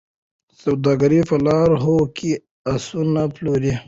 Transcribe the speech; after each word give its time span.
سوداګر 0.63 1.11
په 1.29 1.35
لاهور 1.45 2.03
کي 2.17 2.29
آسونه 2.73 3.21
پلوري. 3.35 3.73